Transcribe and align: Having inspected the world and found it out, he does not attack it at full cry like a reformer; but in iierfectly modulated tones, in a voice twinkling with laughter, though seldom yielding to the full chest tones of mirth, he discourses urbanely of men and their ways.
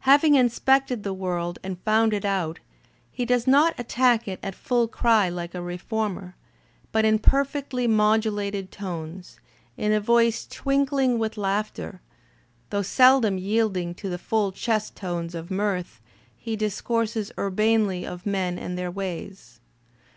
Having 0.00 0.34
inspected 0.34 1.04
the 1.04 1.14
world 1.14 1.60
and 1.62 1.78
found 1.84 2.12
it 2.12 2.24
out, 2.24 2.58
he 3.12 3.24
does 3.24 3.46
not 3.46 3.72
attack 3.78 4.26
it 4.26 4.40
at 4.42 4.56
full 4.56 4.88
cry 4.88 5.28
like 5.28 5.54
a 5.54 5.62
reformer; 5.62 6.34
but 6.90 7.04
in 7.04 7.20
iierfectly 7.20 7.88
modulated 7.88 8.72
tones, 8.72 9.38
in 9.76 9.92
a 9.92 10.00
voice 10.00 10.44
twinkling 10.44 11.20
with 11.20 11.38
laughter, 11.38 12.00
though 12.70 12.82
seldom 12.82 13.38
yielding 13.38 13.94
to 13.94 14.08
the 14.08 14.18
full 14.18 14.50
chest 14.50 14.96
tones 14.96 15.36
of 15.36 15.52
mirth, 15.52 16.00
he 16.36 16.56
discourses 16.56 17.30
urbanely 17.38 18.04
of 18.04 18.26
men 18.26 18.58
and 18.58 18.76
their 18.76 18.90
ways. 18.90 19.60